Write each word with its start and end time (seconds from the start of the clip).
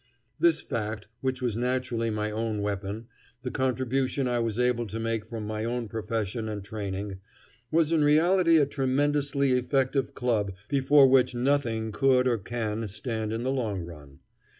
This 0.39 0.61
"fact," 0.61 1.07
which 1.21 1.43
was 1.43 1.55
naturally 1.55 2.09
my 2.09 2.31
own 2.31 2.63
weapon, 2.63 3.05
the 3.43 3.51
contribution 3.51 4.27
I 4.27 4.39
was 4.39 4.57
able 4.57 4.87
to 4.87 4.99
make 4.99 5.25
from 5.27 5.45
my 5.45 5.63
own 5.63 5.87
profession 5.87 6.49
and 6.49 6.63
training, 6.63 7.19
was 7.69 7.91
in 7.91 8.03
reality 8.03 8.57
a 8.57 8.65
tremendously 8.65 9.51
effective 9.51 10.15
club 10.15 10.53
before 10.67 11.05
which 11.05 11.35
nothing 11.35 11.91
could 11.91 12.27
or 12.27 12.39
can 12.39 12.87
stand 12.87 13.31
in 13.31 13.43
the 13.43 13.51
long 13.51 13.85
run. 13.85 14.21